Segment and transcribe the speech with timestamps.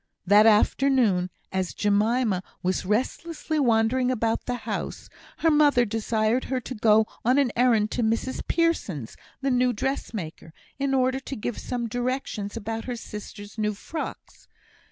[0.25, 6.73] That afternoon, as Jemima was restlessly wandering about the house, her mother desired her to
[6.73, 11.87] go on an errand to Mrs Pearson's, the new dressmaker, in order to give some
[11.87, 14.47] directions about her sisters' new frocks.